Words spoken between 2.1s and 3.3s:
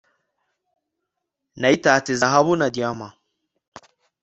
zahabu na diamand